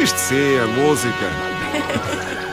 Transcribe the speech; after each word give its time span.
Isto 0.00 0.18
sim, 0.18 0.58
a 0.58 0.66
música. 0.66 2.49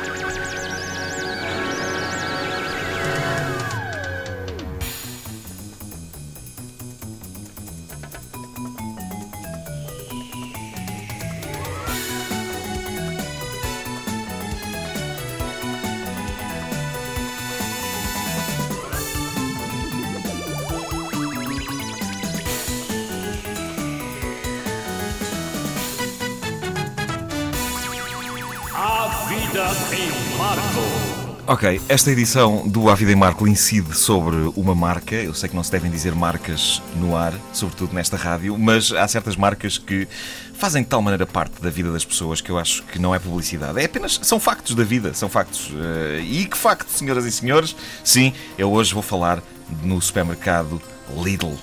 Ok, 31.49 31.79
esta 31.87 32.11
edição 32.11 32.67
do 32.67 32.89
A 32.89 32.95
Vida 32.95 33.13
em 33.13 33.15
Marco 33.15 33.47
incide 33.47 33.95
sobre 33.95 34.35
uma 34.55 34.75
marca. 34.75 35.15
Eu 35.15 35.33
sei 35.33 35.47
que 35.47 35.55
não 35.55 35.63
se 35.63 35.71
devem 35.71 35.89
dizer 35.89 36.13
marcas 36.13 36.81
no 36.97 37.15
ar, 37.15 37.33
sobretudo 37.53 37.93
nesta 37.93 38.17
rádio, 38.17 38.57
mas 38.57 38.91
há 38.91 39.07
certas 39.07 39.37
marcas 39.37 39.77
que 39.77 40.07
fazem 40.53 40.83
de 40.83 40.89
tal 40.89 41.01
maneira 41.01 41.25
parte 41.25 41.61
da 41.61 41.69
vida 41.69 41.89
das 41.89 42.03
pessoas 42.03 42.41
que 42.41 42.49
eu 42.49 42.57
acho 42.59 42.83
que 42.83 42.99
não 42.99 43.15
é 43.15 43.19
publicidade. 43.19 43.79
É 43.79 43.85
apenas. 43.85 44.19
São 44.23 44.41
factos 44.41 44.75
da 44.75 44.83
vida, 44.83 45.13
são 45.13 45.29
factos. 45.29 45.71
Eh, 45.73 46.21
E 46.21 46.45
que 46.45 46.57
facto, 46.57 46.89
senhoras 46.89 47.25
e 47.25 47.31
senhores? 47.31 47.75
Sim, 48.03 48.33
eu 48.57 48.69
hoje 48.71 48.93
vou 48.93 49.01
falar 49.03 49.41
no 49.83 50.01
supermercado 50.01 50.81
Lidl. 51.23 51.55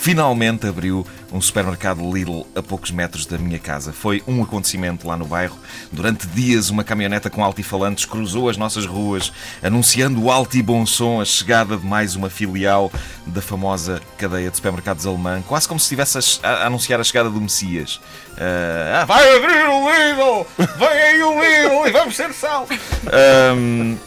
Finalmente 0.00 0.66
abriu 0.66 1.06
um 1.30 1.42
supermercado 1.42 2.00
Lidl 2.10 2.46
a 2.56 2.62
poucos 2.62 2.90
metros 2.90 3.26
da 3.26 3.36
minha 3.36 3.58
casa. 3.58 3.92
Foi 3.92 4.22
um 4.26 4.42
acontecimento 4.42 5.06
lá 5.06 5.14
no 5.14 5.26
bairro. 5.26 5.58
Durante 5.92 6.26
dias, 6.28 6.70
uma 6.70 6.82
caminhoneta 6.82 7.28
com 7.28 7.44
altifalantes 7.44 8.06
cruzou 8.06 8.48
as 8.48 8.56
nossas 8.56 8.86
ruas, 8.86 9.30
anunciando 9.62 10.30
alto 10.30 10.56
e 10.56 10.62
bom 10.62 10.86
som 10.86 11.20
a 11.20 11.24
chegada 11.26 11.76
de 11.76 11.84
mais 11.84 12.16
uma 12.16 12.30
filial 12.30 12.90
da 13.26 13.42
famosa 13.42 14.00
cadeia 14.16 14.48
de 14.48 14.56
supermercados 14.56 15.04
alemã, 15.04 15.42
quase 15.46 15.68
como 15.68 15.78
se 15.78 15.84
estivesse 15.84 16.40
a, 16.42 16.64
anunciar 16.64 16.98
a 16.98 17.04
chegada 17.04 17.28
do 17.28 17.38
Messias. 17.38 18.00
Ah, 18.38 19.04
vai 19.04 19.36
abrir 19.36 19.68
o 19.68 19.86
Lidl! 19.86 20.46
Vem 20.78 20.88
aí 20.88 21.22
o 21.22 21.38
Lidl 21.38 21.88
e 21.88 21.90
vamos 21.90 22.16
ser 22.16 22.32
sal! 22.32 22.66
Ahm, 23.52 23.98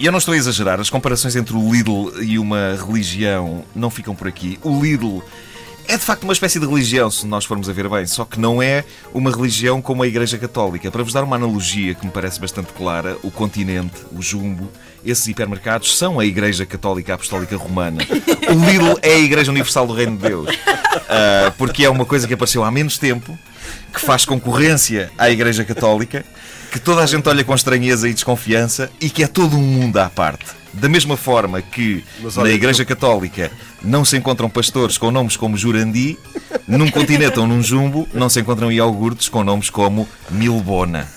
e 0.00 0.06
eu 0.06 0.10
não 0.10 0.18
estou 0.18 0.32
a 0.32 0.36
exagerar, 0.36 0.80
as 0.80 0.88
comparações 0.88 1.36
entre 1.36 1.54
o 1.54 1.72
Lidl 1.72 2.22
e 2.22 2.38
uma 2.38 2.74
religião 2.74 3.62
não 3.76 3.90
ficam 3.90 4.14
por 4.14 4.26
aqui. 4.26 4.58
O 4.62 4.82
Lidl 4.82 5.22
é 5.86 5.98
de 5.98 6.02
facto 6.02 6.24
uma 6.24 6.32
espécie 6.32 6.58
de 6.58 6.66
religião, 6.66 7.10
se 7.10 7.26
nós 7.26 7.44
formos 7.44 7.68
a 7.68 7.72
ver 7.74 7.86
bem, 7.86 8.06
só 8.06 8.24
que 8.24 8.40
não 8.40 8.62
é 8.62 8.82
uma 9.12 9.30
religião 9.30 9.82
como 9.82 10.02
a 10.02 10.06
Igreja 10.06 10.38
Católica. 10.38 10.90
Para 10.90 11.02
vos 11.02 11.12
dar 11.12 11.22
uma 11.22 11.36
analogia 11.36 11.94
que 11.94 12.06
me 12.06 12.10
parece 12.10 12.40
bastante 12.40 12.72
clara, 12.72 13.18
o 13.22 13.30
continente, 13.30 13.96
o 14.10 14.22
jumbo, 14.22 14.70
esses 15.04 15.26
hipermercados 15.28 15.98
são 15.98 16.18
a 16.18 16.24
Igreja 16.24 16.64
Católica 16.64 17.12
Apostólica 17.12 17.54
Romana. 17.58 17.98
O 18.48 18.70
Lidl 18.70 18.98
é 19.02 19.16
a 19.16 19.18
Igreja 19.18 19.50
Universal 19.50 19.86
do 19.86 19.92
Reino 19.92 20.16
de 20.16 20.28
Deus. 20.28 20.48
Ah, 21.10 21.52
porque 21.58 21.84
é 21.84 21.90
uma 21.90 22.06
coisa 22.06 22.26
que 22.26 22.32
apareceu 22.32 22.64
há 22.64 22.70
menos 22.70 22.96
tempo, 22.96 23.38
que 23.92 24.00
faz 24.00 24.24
concorrência 24.24 25.10
à 25.18 25.28
Igreja 25.28 25.62
Católica, 25.62 26.24
que 26.70 26.78
toda 26.78 27.02
a 27.02 27.06
gente 27.06 27.28
olha 27.28 27.44
com 27.44 27.54
estranheza 27.54 28.08
e 28.08 28.14
desconfiança 28.14 28.90
e 29.00 29.10
que 29.10 29.22
é 29.22 29.26
todo 29.26 29.56
um 29.56 29.62
mundo 29.62 29.98
à 29.98 30.08
parte. 30.08 30.59
Da 30.72 30.88
mesma 30.88 31.16
forma 31.16 31.60
que 31.60 32.04
na 32.36 32.50
Igreja 32.50 32.84
Católica 32.84 33.50
não 33.82 34.04
se 34.04 34.16
encontram 34.16 34.48
pastores 34.48 34.96
com 34.98 35.10
nomes 35.10 35.36
como 35.36 35.56
Jurandi, 35.56 36.18
num 36.68 36.88
continente 36.92 37.38
ou 37.40 37.46
num 37.46 37.62
jumbo 37.62 38.08
não 38.14 38.28
se 38.28 38.40
encontram 38.40 38.70
iogurtes 38.70 39.28
com 39.28 39.42
nomes 39.42 39.68
como 39.70 40.08
Milbona. 40.30 41.08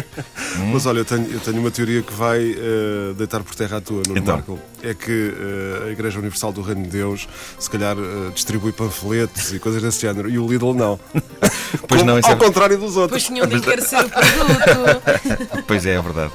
Mas 0.72 0.86
olha, 0.86 0.98
eu 0.98 1.04
tenho, 1.04 1.26
eu 1.30 1.40
tenho 1.40 1.58
uma 1.60 1.70
teoria 1.70 2.02
que 2.02 2.12
vai 2.12 2.40
eh, 2.56 3.14
deitar 3.16 3.42
por 3.42 3.54
terra 3.54 3.78
a 3.78 3.80
tua, 3.80 4.02
Nuno 4.06 4.18
Então. 4.18 4.36
Marco. 4.36 4.58
É 4.82 4.94
que 4.94 5.34
eh, 5.36 5.88
a 5.88 5.90
Igreja 5.92 6.18
Universal 6.18 6.52
do 6.52 6.62
Reino 6.62 6.82
de 6.82 6.88
Deus, 6.88 7.28
se 7.58 7.68
calhar, 7.70 7.96
eh, 7.98 8.30
distribui 8.34 8.72
panfletos 8.72 9.52
e 9.52 9.58
coisas 9.58 9.82
desse 9.82 10.00
género. 10.00 10.28
E 10.28 10.38
o 10.38 10.46
Lidl 10.46 10.74
não. 10.74 10.98
Pois 11.86 12.02
não, 12.02 12.18
isso 12.18 12.28
é 12.28 12.32
Ao 12.32 12.36
contrário 12.36 12.76
dos 12.76 12.94
Pois 12.94 12.96
outros. 12.96 13.22
tinham 13.24 13.46
de 13.46 13.54
encarecer 13.56 14.00
o 14.04 14.08
produto. 14.08 15.64
Pois 15.68 15.86
é, 15.86 15.92
é 15.94 16.02
verdade. 16.02 16.32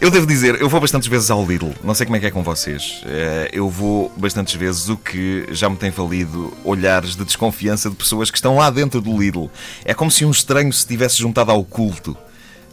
Eu 0.00 0.10
devo 0.10 0.26
dizer, 0.26 0.58
eu 0.60 0.68
vou 0.68 0.80
bastantes 0.80 1.08
vezes 1.08 1.30
ao 1.30 1.44
Lidl. 1.44 1.72
Não 1.84 1.94
sei 1.94 2.06
como 2.08 2.16
é 2.16 2.20
que 2.20 2.26
é 2.26 2.30
com 2.30 2.42
vocês. 2.42 3.02
Eh, 3.04 3.50
Eu 3.52 3.68
vou 3.68 4.10
bastantes 4.16 4.54
vezes, 4.54 4.88
o 4.88 4.96
que 4.96 5.46
já 5.50 5.68
me 5.68 5.76
tem 5.76 5.90
valido 5.90 6.52
olhares 6.64 7.14
de 7.14 7.22
desconfiança 7.24 7.90
de 7.90 7.96
pessoas 7.96 8.30
que 8.30 8.38
estão 8.38 8.56
lá 8.56 8.70
dentro 8.70 9.00
do 9.00 9.16
Lidl. 9.20 9.50
É 9.84 9.92
como 9.92 10.10
se 10.10 10.24
um 10.24 10.30
estranho 10.30 10.72
se 10.72 10.86
tivesse 10.86 11.18
juntado 11.18 11.50
ao 11.50 11.62
culto. 11.62 12.16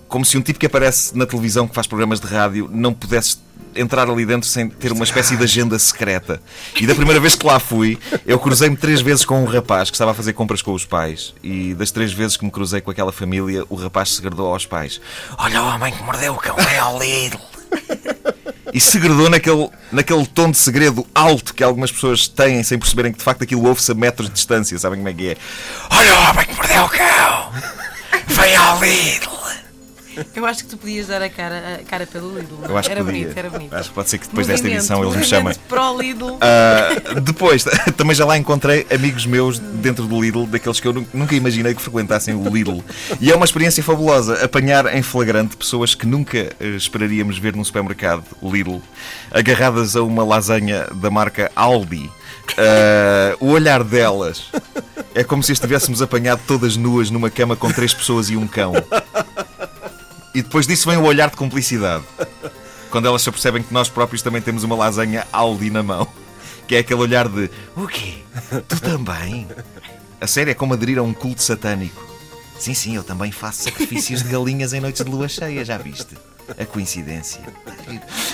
Como 0.07 0.23
se 0.23 0.37
um 0.37 0.41
tipo 0.41 0.57
que 0.57 0.65
aparece 0.65 1.17
na 1.17 1.25
televisão 1.25 1.67
que 1.67 1.75
faz 1.75 1.85
programas 1.85 2.19
de 2.21 2.27
rádio 2.27 2.69
não 2.71 2.93
pudesse 2.93 3.37
entrar 3.75 4.09
ali 4.09 4.25
dentro 4.25 4.47
sem 4.47 4.69
ter 4.69 4.93
uma 4.93 5.03
espécie 5.03 5.35
de 5.35 5.43
agenda 5.43 5.77
secreta. 5.77 6.41
E 6.79 6.87
da 6.87 6.95
primeira 6.95 7.19
vez 7.19 7.35
que 7.35 7.45
lá 7.45 7.59
fui, 7.59 7.97
eu 8.25 8.39
cruzei-me 8.39 8.77
três 8.77 9.01
vezes 9.01 9.25
com 9.25 9.41
um 9.41 9.45
rapaz 9.45 9.89
que 9.89 9.95
estava 9.95 10.11
a 10.11 10.13
fazer 10.13 10.31
compras 10.31 10.61
com 10.61 10.71
os 10.73 10.85
pais. 10.85 11.33
E 11.43 11.73
das 11.73 11.91
três 11.91 12.13
vezes 12.13 12.37
que 12.37 12.45
me 12.45 12.51
cruzei 12.51 12.79
com 12.79 12.89
aquela 12.89 13.11
família, 13.11 13.65
o 13.67 13.75
rapaz 13.75 14.13
segredou 14.15 14.53
aos 14.53 14.65
pais: 14.65 15.01
Olha 15.37 15.61
o 15.61 15.67
homem 15.67 15.91
que 15.91 16.01
mordeu 16.03 16.33
o 16.33 16.37
cão, 16.37 16.55
é 16.57 16.79
ao 16.79 16.97
Lidl. 16.97 17.54
E 18.75 18.81
segredou 18.81 19.29
naquele, 19.29 19.69
naquele 19.89 20.27
tom 20.27 20.51
de 20.51 20.57
segredo 20.57 21.07
alto 21.15 21.53
que 21.53 21.63
algumas 21.63 21.93
pessoas 21.93 22.27
têm 22.27 22.61
sem 22.61 22.77
perceberem 22.77 23.13
que 23.13 23.17
de 23.17 23.23
facto 23.23 23.41
aquilo 23.41 23.65
ouve-se 23.65 23.89
a 23.93 23.95
metros 23.95 24.27
de 24.27 24.33
distância. 24.33 24.77
Sabem 24.77 24.97
como 24.99 25.07
é 25.07 25.13
que 25.13 25.29
é? 25.29 25.37
Olha 25.89 26.13
o 26.13 26.29
homem 26.29 26.45
que 26.45 26.55
mordeu 26.55 26.83
o 26.83 26.89
cão! 26.89 27.53
Vem 28.27 28.53
ao 28.53 28.77
Lidl! 28.81 29.34
Eu 30.35 30.45
acho 30.45 30.63
que 30.63 30.69
tu 30.69 30.77
podias 30.77 31.07
dar 31.07 31.21
a 31.21 31.29
cara, 31.29 31.79
a 31.81 31.83
cara 31.89 32.05
pelo 32.07 32.37
Lidl. 32.37 32.55
Eu 32.67 32.77
acho 32.77 32.87
que 32.89 32.95
era 32.95 33.03
podia. 33.03 33.21
bonito, 33.23 33.37
era 33.37 33.49
bonito. 33.49 33.73
Acho 33.75 33.89
que 33.89 33.95
pode 33.95 34.09
ser 34.09 34.17
que 34.17 34.27
depois 34.27 34.47
desta 34.47 34.63
Movimento, 34.67 34.79
edição 34.81 35.03
eles 35.03 35.15
me 35.15 35.23
chamem. 35.25 35.55
Pro 35.69 35.97
Lidl. 36.01 36.37
Ah, 36.41 37.19
depois, 37.21 37.65
também 37.97 38.15
já 38.15 38.25
lá 38.25 38.37
encontrei 38.37 38.85
amigos 38.93 39.25
meus 39.25 39.59
dentro 39.59 40.05
do 40.07 40.21
Lidl, 40.21 40.45
daqueles 40.45 40.79
que 40.79 40.87
eu 40.87 40.93
nu- 40.93 41.07
nunca 41.13 41.35
imaginei 41.35 41.73
que 41.73 41.81
frequentassem 41.81 42.33
o 42.35 42.49
Lidl. 42.49 42.81
E 43.19 43.31
é 43.31 43.35
uma 43.35 43.45
experiência 43.45 43.83
fabulosa 43.83 44.43
apanhar 44.43 44.93
em 44.95 45.01
flagrante 45.01 45.55
pessoas 45.57 45.95
que 45.95 46.05
nunca 46.05 46.37
eh, 46.37 46.67
esperaríamos 46.75 47.37
ver 47.37 47.55
num 47.55 47.63
supermercado 47.63 48.23
Lidl, 48.41 48.81
agarradas 49.31 49.95
a 49.95 50.03
uma 50.03 50.23
lasanha 50.23 50.87
da 50.93 51.09
marca 51.11 51.51
Aldi. 51.55 52.09
Ah, 52.57 53.35
o 53.39 53.47
olhar 53.49 53.83
delas 53.83 54.49
é 55.13 55.23
como 55.23 55.41
se 55.41 55.51
estivéssemos 55.51 56.01
apanhado 56.01 56.41
todas 56.47 56.75
nuas 56.77 57.09
numa 57.09 57.29
cama 57.29 57.55
com 57.55 57.71
três 57.71 57.93
pessoas 57.93 58.29
e 58.29 58.37
um 58.37 58.45
cão. 58.47 58.73
E 60.35 60.41
depois 60.41 60.67
disso 60.67 60.89
vem 60.89 60.97
o 60.97 61.03
olhar 61.05 61.29
de 61.29 61.37
cumplicidade. 61.37 62.03
Quando 62.91 63.07
elas 63.07 63.21
se 63.21 63.29
apercebem 63.29 63.63
que 63.63 63.73
nós 63.73 63.87
próprios 63.87 64.21
também 64.21 64.41
temos 64.41 64.65
uma 64.65 64.75
lasanha 64.75 65.25
Aldi 65.31 65.71
na 65.71 65.81
mão. 65.81 66.07
Que 66.67 66.77
é 66.77 66.79
aquele 66.79 66.99
olhar 66.99 67.29
de 67.29 67.47
O 67.77 67.85
quê? 67.85 68.15
Tu 68.67 68.79
também? 68.81 69.47
A 70.19 70.25
sério, 70.25 70.49
é 70.49 70.55
como 70.55 70.73
aderir 70.73 70.97
a 70.97 71.03
um 71.03 71.13
culto 71.13 71.43
satânico. 71.43 72.03
Sim, 72.57 72.73
sim, 72.73 72.95
eu 72.95 73.03
também 73.03 73.31
faço 73.31 73.65
sacrifícios 73.65 74.23
de 74.23 74.29
galinhas 74.29 74.73
em 74.73 74.79
noites 74.79 75.05
de 75.05 75.11
lua 75.11 75.27
cheia, 75.29 75.63
já 75.63 75.77
viste? 75.77 76.17
A 76.59 76.65
coincidência. 76.65 77.41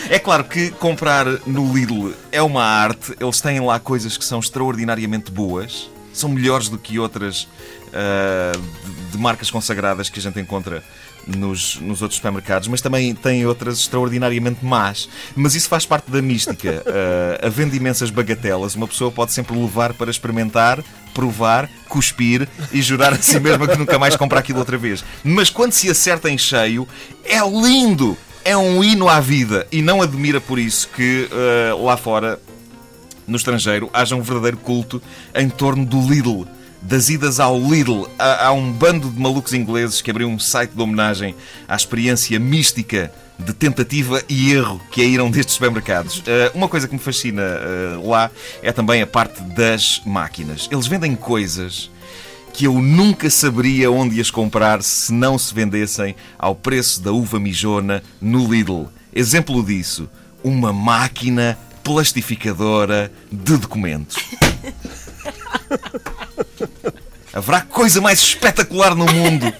É 0.09 0.17
claro 0.17 0.45
que 0.45 0.71
comprar 0.71 1.25
no 1.45 1.73
Lidl 1.73 2.13
é 2.31 2.41
uma 2.41 2.63
arte, 2.63 3.13
eles 3.19 3.41
têm 3.41 3.59
lá 3.59 3.81
coisas 3.81 4.15
que 4.15 4.23
são 4.23 4.39
extraordinariamente 4.39 5.29
boas, 5.29 5.91
são 6.13 6.29
melhores 6.29 6.69
do 6.69 6.77
que 6.77 6.97
outras 6.97 7.49
ah, 7.93 8.53
de, 8.55 9.11
de 9.11 9.17
marcas 9.17 9.51
consagradas 9.51 10.09
que 10.09 10.19
a 10.19 10.21
gente 10.21 10.39
encontra 10.39 10.81
nos, 11.27 11.79
nos 11.79 12.01
outros 12.01 12.17
supermercados, 12.17 12.67
mas 12.67 12.81
também 12.81 13.13
têm 13.13 13.45
outras 13.45 13.79
extraordinariamente 13.79 14.63
más. 14.65 15.07
Mas 15.35 15.55
isso 15.55 15.69
faz 15.69 15.85
parte 15.85 16.09
da 16.09 16.21
mística. 16.21 16.83
Ah, 16.85 17.39
havendo 17.47 17.75
imensas 17.75 18.09
bagatelas, 18.09 18.75
uma 18.75 18.87
pessoa 18.87 19.11
pode 19.11 19.31
sempre 19.31 19.57
levar 19.57 19.93
para 19.93 20.09
experimentar, 20.09 20.83
provar, 21.13 21.69
cuspir 21.87 22.47
e 22.71 22.81
jurar 22.81 23.13
a 23.13 23.17
si 23.17 23.39
mesma 23.41 23.67
que 23.67 23.77
nunca 23.77 23.99
mais 23.99 24.15
compra 24.15 24.39
aquilo 24.39 24.59
outra 24.59 24.77
vez. 24.77 25.03
Mas 25.23 25.49
quando 25.49 25.73
se 25.73 25.89
acerta 25.89 26.29
em 26.29 26.37
cheio, 26.37 26.87
é 27.23 27.39
lindo! 27.47 28.17
É 28.43 28.57
um 28.57 28.83
hino 28.83 29.07
à 29.07 29.19
vida. 29.19 29.67
E 29.71 29.83
não 29.83 30.01
admira 30.01 30.41
por 30.41 30.57
isso 30.57 30.89
que 30.89 31.29
ah, 31.31 31.75
lá 31.75 31.95
fora 31.95 32.39
no 33.27 33.37
estrangeiro 33.37 33.89
haja 33.93 34.15
um 34.15 34.21
verdadeiro 34.21 34.57
culto 34.57 35.01
em 35.35 35.49
torno 35.49 35.85
do 35.85 36.01
Lidl. 36.01 36.47
Das 36.81 37.09
idas 37.09 37.39
ao 37.39 37.59
Lidl. 37.59 38.05
Há, 38.17 38.51
um 38.51 38.71
bando 38.71 39.09
de 39.09 39.19
malucos 39.19 39.53
ingleses 39.53 40.01
que 40.01 40.09
abriu 40.09 40.27
um 40.27 40.39
site 40.39 40.71
de 40.71 40.81
homenagem 40.81 41.35
à 41.67 41.75
experiência 41.75 42.39
mística 42.39 43.11
de 43.37 43.53
tentativa 43.53 44.21
e 44.29 44.51
erro 44.51 44.79
que 44.91 45.01
é 45.01 45.05
ir 45.05 45.19
a 45.19 45.23
um 45.23 45.31
destes 45.31 45.55
supermercados. 45.55 46.23
Ah, 46.27 46.51
uma 46.53 46.67
coisa 46.67 46.87
que 46.87 46.93
me 46.93 46.99
fascina 46.99 47.43
ah, 47.43 48.01
lá 48.03 48.31
é 48.61 48.71
também 48.71 49.01
a 49.01 49.07
parte 49.07 49.41
das 49.41 50.01
máquinas. 50.05 50.67
Eles 50.71 50.87
vendem 50.87 51.15
coisas 51.15 51.89
que 52.53 52.65
eu 52.65 52.81
nunca 52.81 53.29
saberia 53.29 53.91
onde 53.91 54.19
as 54.19 54.29
comprar 54.29 54.83
se 54.83 55.13
não 55.13 55.37
se 55.37 55.53
vendessem 55.53 56.15
ao 56.37 56.53
preço 56.53 57.01
da 57.01 57.11
uva 57.11 57.39
mijona 57.39 58.03
no 58.19 58.51
Lidl. 58.51 58.87
Exemplo 59.13 59.63
disso, 59.63 60.09
uma 60.43 60.73
máquina 60.73 61.57
plastificadora 61.83 63.11
de 63.31 63.57
documentos. 63.57 64.17
Haverá 67.33 67.61
coisa 67.61 68.01
mais 68.01 68.19
espetacular 68.19 68.93
no 68.93 69.05
mundo 69.05 69.53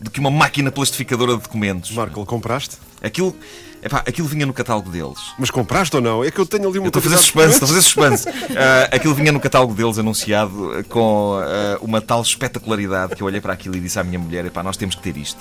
do 0.00 0.10
que 0.10 0.18
uma 0.18 0.30
máquina 0.30 0.72
plastificadora 0.72 1.36
de 1.36 1.42
documentos. 1.42 1.90
Marco, 1.90 2.24
compraste? 2.24 2.78
Aquilo, 3.02 3.36
epá, 3.82 3.98
aquilo 3.98 4.26
vinha 4.26 4.46
no 4.46 4.54
catálogo 4.54 4.88
deles. 4.90 5.18
Mas 5.38 5.50
compraste 5.50 5.94
ou 5.94 6.02
não? 6.02 6.24
É 6.24 6.30
que 6.30 6.38
eu 6.38 6.46
tenho 6.46 6.66
ali 6.68 6.78
uma 6.78 6.88
estou 6.88 7.00
a 7.00 7.02
fazer 7.02 7.18
suspense, 7.18 7.52
estou 7.52 7.66
a 7.66 7.68
fazer 7.68 7.82
suspense. 7.82 8.28
Ah, 8.56 8.88
aquilo 8.96 9.14
vinha 9.14 9.30
no 9.30 9.40
catálogo 9.40 9.74
deles 9.74 9.98
anunciado 9.98 10.72
ah, 10.72 10.82
com 10.84 11.38
ah, 11.42 11.78
uma 11.82 12.00
tal 12.00 12.22
espetacularidade 12.22 13.14
que 13.14 13.22
eu 13.22 13.26
olhei 13.26 13.40
para 13.40 13.52
aquilo 13.52 13.76
e 13.76 13.80
disse 13.80 13.98
à 13.98 14.04
minha 14.04 14.18
mulher: 14.18 14.46
epá, 14.46 14.62
nós 14.62 14.78
temos 14.78 14.94
que 14.94 15.02
ter 15.02 15.16
isto. 15.16 15.40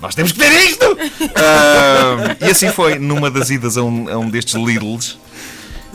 Nós 0.00 0.14
temos 0.14 0.30
que 0.30 0.38
ter 0.38 0.52
isto! 0.64 0.86
Ah, 1.34 2.36
e 2.40 2.50
assim 2.50 2.70
foi, 2.70 2.98
numa 2.98 3.30
das 3.30 3.50
idas 3.50 3.76
a 3.76 3.82
um, 3.82 4.08
a 4.08 4.16
um 4.16 4.30
destes 4.30 4.54
Lidls, 4.54 5.18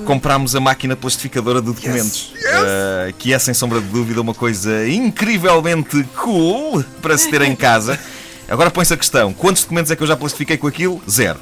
comprámos 0.06 0.56
a 0.56 0.60
máquina 0.60 0.96
plastificadora 0.96 1.62
de 1.62 1.68
documentos. 1.68 2.34
Ah, 2.46 3.12
que 3.18 3.34
é, 3.34 3.40
sem 3.40 3.54
sombra 3.54 3.80
de 3.80 3.88
dúvida, 3.88 4.22
uma 4.22 4.34
coisa 4.34 4.88
incrivelmente 4.88 6.04
cool 6.16 6.84
para 7.02 7.18
se 7.18 7.30
ter 7.30 7.42
em 7.42 7.56
casa. 7.56 8.00
Agora 8.48 8.70
põe-se 8.70 8.94
a 8.94 8.98
questão: 8.98 9.34
quantos 9.34 9.64
documentos 9.64 9.92
é 9.92 9.96
que 9.96 10.04
eu 10.04 10.08
já 10.08 10.18
plastifiquei 10.18 10.58
com 10.58 10.68
aquilo? 10.68 11.02
Zero. 11.10 11.40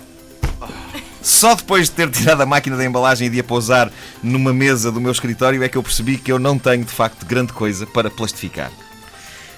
Só 1.22 1.54
depois 1.54 1.88
de 1.88 1.92
ter 1.92 2.10
tirado 2.10 2.42
a 2.42 2.46
máquina 2.46 2.76
da 2.76 2.84
embalagem 2.84 3.28
e 3.28 3.30
de 3.30 3.40
a 3.40 3.44
pousar 3.44 3.92
numa 4.24 4.52
mesa 4.52 4.92
do 4.92 5.00
meu 5.00 5.12
escritório 5.12 5.64
é 5.64 5.70
que 5.70 5.78
eu 5.78 5.84
percebi 5.84 6.18
que 6.18 6.32
eu 6.32 6.40
não 6.40 6.58
tenho 6.58 6.84
de 6.84 6.92
facto 6.92 7.26
grande 7.26 7.54
coisa 7.54 7.86
para 7.86 8.10
plastificar. 8.10 8.72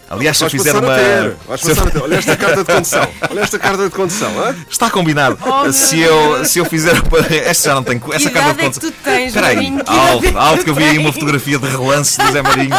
Aliás, 0.09 0.37
se 0.37 0.49
fizer 0.49 0.75
uma. 0.75 0.95
ter. 0.95 1.35
Olha 2.01 2.15
esta 2.15 2.35
carta 2.35 2.63
de 2.63 2.65
condução. 2.73 3.07
Olha 3.29 3.39
esta 3.41 3.59
carta 3.59 3.83
de 3.85 3.89
condução. 3.89 4.39
hã? 4.39 4.55
Está 4.69 4.89
combinado. 4.89 5.37
Oh, 5.41 5.71
se, 5.71 5.99
eu, 5.99 6.45
se 6.45 6.59
eu 6.59 6.65
fizer. 6.65 6.93
uma- 6.93 7.19
Esta 7.35 7.69
já 7.69 7.75
não 7.75 7.83
tem. 7.83 8.01
Essa 8.11 8.29
carta 8.29 8.53
de 8.53 8.59
é 8.59 8.69
que 8.69 8.73
condução. 8.79 8.91
tu 8.91 8.95
tens, 9.03 9.27
Espera 9.27 9.47
aí, 9.47 9.73
alto, 9.87 10.25
é 10.27 10.33
alto 10.39 10.63
que 10.63 10.69
eu 10.69 10.75
vi 10.75 10.83
aí 10.83 10.97
uma 10.97 11.11
fotografia 11.11 11.57
de 11.57 11.67
relance 11.67 12.17
do 12.19 12.31
Zé 12.31 12.41
Marinho. 12.41 12.75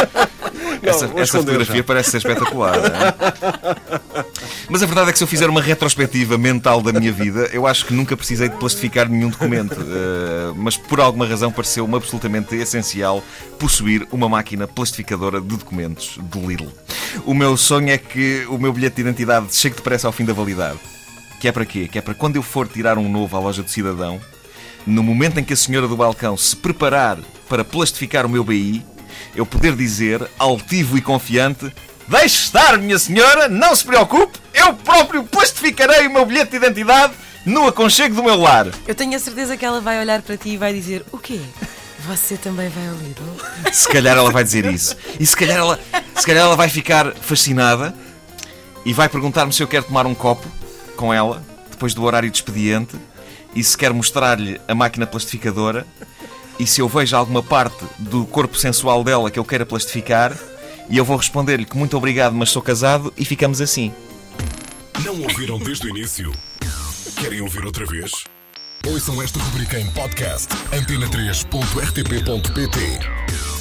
Essa, 0.85 1.11
essa 1.17 1.39
fotografia 1.39 1.83
parece 1.83 2.11
ser 2.11 2.19
espetacular. 2.19 2.77
é? 2.77 4.25
Mas 4.69 4.83
a 4.83 4.87
verdade 4.87 5.11
é 5.11 5.13
que 5.13 5.19
se 5.19 5.25
eu 5.25 5.29
fizer 5.29 5.49
uma 5.49 5.61
retrospectiva 5.61 6.39
mental 6.39 6.81
da 6.81 6.93
minha 6.93 7.13
vida, 7.13 7.49
eu 7.53 7.67
acho 7.67 7.87
que 7.87 7.93
nunca 7.93 8.17
precisei 8.17 8.49
de 8.49 8.57
plastificar 8.57 9.09
nenhum 9.09 9.29
documento. 9.29 9.77
Eh, 9.81 10.53
mas 10.57 10.77
por 10.77 11.01
alguma 11.01 11.27
razão 11.27 11.53
pareceu-me 11.53 11.95
absolutamente 11.95 12.55
essencial 12.57 13.23
possuir 13.59 14.07
uma 14.11 14.29
máquina 14.29 14.67
plastificadora 14.67 15.41
de 15.41 15.49
documentos 15.49 16.19
do 16.23 16.41
Lidl. 16.41 16.73
O 17.25 17.35
meu 17.35 17.57
sonho 17.57 17.91
é 17.91 17.99
que 17.99 18.47
o 18.49 18.59
meu 18.59 18.73
bilhete 18.73 18.97
de 18.97 19.03
identidade 19.03 19.55
chegue 19.55 19.77
depressa 19.77 20.07
ao 20.07 20.13
fim 20.13 20.25
da 20.25 20.33
validade. 20.33 20.79
Que 21.41 21.49
é 21.49 21.53
para 21.53 21.65
quê? 21.65 21.87
Que 21.87 21.99
é 21.99 22.01
para 22.01 22.15
quando 22.15 22.37
eu 22.37 22.43
for 22.43 22.67
tirar 22.67 22.97
um 22.97 23.09
novo 23.09 23.37
à 23.37 23.41
loja 23.41 23.63
do 23.63 23.71
cidadão, 23.71 24.21
no 24.87 25.03
momento 25.03 25.39
em 25.39 25.45
que 25.45 25.53
a 25.53 25.57
senhora 25.57 25.87
do 25.87 25.97
balcão 25.97 26.37
se 26.37 26.57
preparar 26.57 27.19
para 27.49 27.65
plastificar 27.65 28.25
o 28.27 28.29
meu 28.29 28.43
BI, 28.43 28.85
eu 29.35 29.45
poder 29.45 29.75
dizer, 29.77 30.29
altivo 30.39 30.97
e 30.97 31.03
confiante: 31.03 31.73
Deixe 32.09 32.45
estar, 32.45 32.79
minha 32.79 32.99
senhora, 32.99 33.49
não 33.49 33.75
se 33.75 33.85
preocupe, 33.85 34.39
eu 34.53 34.75
próprio 34.75 35.25
plastificarei 35.25 36.07
o 36.07 36.13
meu 36.13 36.27
bilhete 36.27 36.51
de 36.51 36.57
identidade 36.57 37.15
no 37.45 37.67
aconchego 37.67 38.15
do 38.15 38.23
meu 38.23 38.37
lar. 38.37 38.69
Eu 38.87 38.95
tenho 38.95 39.17
a 39.17 39.19
certeza 39.19 39.57
que 39.57 39.65
ela 39.65 39.81
vai 39.81 39.99
olhar 40.01 40.23
para 40.23 40.37
ti 40.37 40.51
e 40.51 40.57
vai 40.57 40.73
dizer: 40.73 41.05
O 41.13 41.19
quê? 41.19 41.41
Você 42.07 42.37
também 42.37 42.69
vai 42.69 42.87
ao 42.89 42.95
Lidl? 42.97 43.23
Se 43.73 43.89
calhar 43.89 44.17
ela 44.17 44.31
vai 44.31 44.45
dizer 44.45 44.67
isso. 44.67 44.95
E 45.19 45.25
se 45.25 45.35
calhar 45.35 45.57
ela, 45.57 45.81
se 46.15 46.27
calhar 46.27 46.45
ela 46.45 46.57
vai 46.57 46.69
ficar 46.69 47.15
fascinada 47.15 47.95
e 48.85 48.93
vai 48.93 49.09
perguntar-me 49.09 49.53
se 49.53 49.63
eu 49.63 49.69
quero 49.69 49.87
tomar 49.87 50.07
um 50.07 50.15
copo 50.15 50.47
com 50.97 51.13
ela, 51.15 51.43
depois 51.71 51.95
do 51.95 52.03
horário 52.03 52.31
de 52.31 52.37
expediente, 52.37 52.95
e 53.55 53.65
se 53.65 53.77
quer 53.77 53.93
mostrar-lhe 53.93 54.61
a 54.69 54.75
máquina 54.75 55.07
plastificadora, 55.07 55.87
e 56.59 56.67
se 56.67 56.81
eu 56.81 56.89
vejo 56.89 57.15
alguma 57.17 57.43
parte 57.43 57.85
do 57.99 58.25
corpo 58.27 58.57
sensual 58.57 59.05
dela 59.05 59.31
que 59.31 59.39
eu 59.39 59.45
queira 59.45 59.67
plastificar, 59.67 60.37
e 60.89 60.97
eu 60.97 61.05
vou 61.05 61.17
responder-lhe 61.17 61.65
que 61.65 61.77
muito 61.77 61.97
obrigado, 61.97 62.35
mas 62.35 62.51
sou 62.51 62.63
casado, 62.63 63.13
e 63.17 63.25
ficamos 63.25 63.61
assim. 63.61 63.93
Não 65.05 65.21
ouviram 65.23 65.59
desde 65.59 65.87
o 65.87 65.91
início? 65.91 66.33
Querem 67.21 67.41
ouvir 67.41 67.65
outra 67.65 67.85
vez? 67.87 68.13
Ouçam 68.87 69.21
esta 69.23 69.41
rubrica 69.41 69.81
em 69.81 69.87
podcast 69.91 70.49
antena3.rtp.pt 70.73 73.54